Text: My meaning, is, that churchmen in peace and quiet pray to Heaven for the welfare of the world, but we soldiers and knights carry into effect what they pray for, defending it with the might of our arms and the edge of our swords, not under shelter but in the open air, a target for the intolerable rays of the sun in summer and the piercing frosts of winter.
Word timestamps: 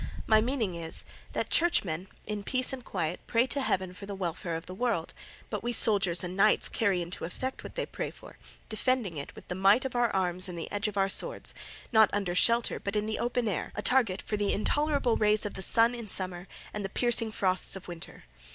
My 0.25 0.41
meaning, 0.41 0.73
is, 0.73 1.03
that 1.33 1.51
churchmen 1.51 2.07
in 2.25 2.41
peace 2.41 2.73
and 2.73 2.83
quiet 2.83 3.19
pray 3.27 3.45
to 3.45 3.61
Heaven 3.61 3.93
for 3.93 4.07
the 4.07 4.15
welfare 4.15 4.55
of 4.55 4.65
the 4.65 4.73
world, 4.73 5.13
but 5.51 5.61
we 5.61 5.71
soldiers 5.71 6.23
and 6.23 6.35
knights 6.35 6.69
carry 6.69 7.03
into 7.03 7.23
effect 7.23 7.63
what 7.63 7.75
they 7.75 7.85
pray 7.85 8.09
for, 8.09 8.39
defending 8.67 9.15
it 9.17 9.35
with 9.35 9.47
the 9.47 9.53
might 9.53 9.85
of 9.85 9.95
our 9.95 10.09
arms 10.09 10.49
and 10.49 10.57
the 10.57 10.71
edge 10.71 10.87
of 10.87 10.97
our 10.97 11.07
swords, 11.07 11.53
not 11.91 12.09
under 12.13 12.33
shelter 12.33 12.79
but 12.79 12.95
in 12.95 13.05
the 13.05 13.19
open 13.19 13.47
air, 13.47 13.71
a 13.75 13.83
target 13.83 14.23
for 14.23 14.37
the 14.37 14.51
intolerable 14.53 15.17
rays 15.17 15.45
of 15.45 15.53
the 15.53 15.61
sun 15.61 15.93
in 15.93 16.07
summer 16.07 16.47
and 16.73 16.83
the 16.83 16.89
piercing 16.89 17.29
frosts 17.29 17.75
of 17.75 17.87
winter. 17.87 18.23